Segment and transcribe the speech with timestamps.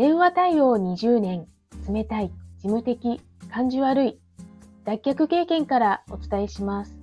[0.00, 1.46] 電話対応20年、
[1.86, 4.20] 冷たい、事務的、感じ悪い、
[4.86, 6.96] 脱却経験からお伝えします。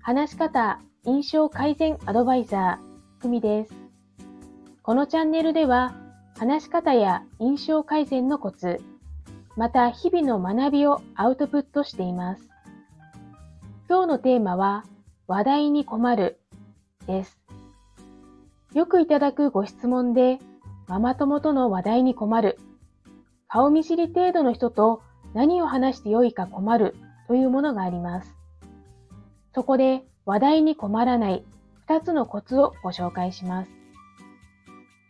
[0.00, 3.74] 話し方、印象改善アドバイザー、ふみです。
[4.84, 5.96] このチャンネルでは、
[6.38, 8.80] 話し方や印象改善のコツ、
[9.56, 12.48] また日々の学びをアウトプットしています。
[13.88, 14.84] 今日のテーマは、
[15.26, 16.38] 話題に困る
[17.08, 17.36] です。
[18.74, 20.38] よくいただくご質問で、
[20.88, 22.58] ママ友との話題に困る、
[23.48, 25.02] 顔見知り程度の人と
[25.34, 26.94] 何を話してよいか困る
[27.26, 28.34] というものがあります。
[29.54, 31.44] そこで話題に困らない
[31.88, 33.70] 2つのコツをご紹介します。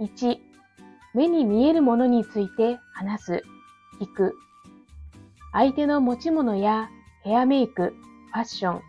[0.00, 0.38] 1、
[1.14, 3.42] 目に見えるものについて話す、
[4.00, 4.34] 聞く。
[5.52, 6.90] 相手の持ち物や
[7.22, 7.94] ヘアメイク、
[8.32, 8.82] ファッション、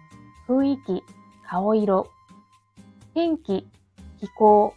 [0.47, 1.03] 雰囲気、
[1.49, 2.07] 顔色、
[3.13, 3.67] 天気、
[4.19, 4.73] 気候、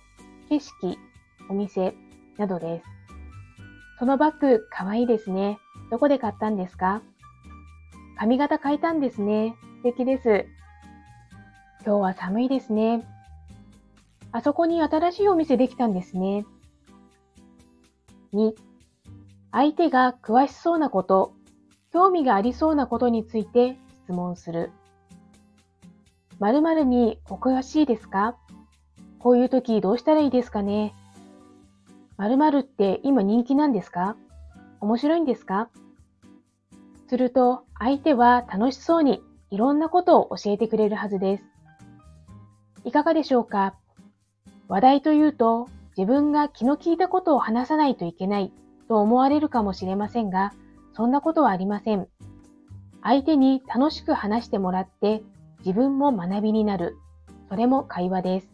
[0.49, 0.99] 景色、
[1.51, 1.95] お店
[2.39, 2.85] などです。
[3.99, 5.59] そのバッグかわいいですね。
[5.91, 7.03] どこで買ったんですか？
[8.17, 9.57] 髪型変えたんですね。
[9.83, 10.47] 素敵です。
[11.85, 13.05] 今日は寒いですね。
[14.33, 16.47] あそこに新しいお店できたんですね。
[18.33, 18.53] 2、
[19.51, 21.33] 相手が詳しそうなこと、
[21.93, 24.71] 興味がありそうなことについて質問する。
[26.39, 28.37] 〇〇にお詳しいですか？
[29.19, 30.95] こういう時どうしたらいいですかね？
[32.21, 34.15] 〇〇って今人気なんですか？
[34.81, 35.71] 面白いんですか？
[37.09, 41.45] すると相手は楽しそうにいろんなことを教えてくれるはずです。
[42.85, 43.75] いかがでしょうか？
[44.69, 48.53] 話題というと自分が気の利いたことを話さないといけない
[48.87, 50.53] と思われるかもしれませんが、
[50.93, 52.07] そんなことはありません。
[53.03, 55.23] 相手に楽しく話してもらって
[55.61, 56.99] 自分も学びになる。
[57.49, 58.49] それも会話です。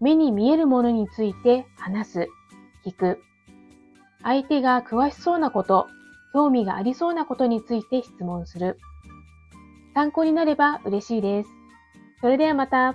[0.00, 2.28] 目に見えるものについて話す、
[2.84, 3.22] 聞く。
[4.22, 5.86] 相手が詳しそうなこと、
[6.32, 8.78] 興味がありそうなことについて質問する。
[9.94, 11.50] 参考になれば嬉しいです。
[12.20, 12.94] それではまた。